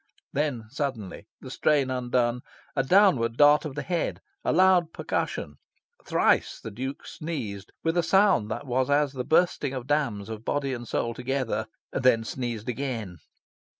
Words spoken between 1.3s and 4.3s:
the strain undone: a downward dart of the head,